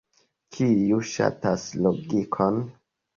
kiu 0.55 0.95
ŝatas 1.09 1.65
logikon 1.87 2.57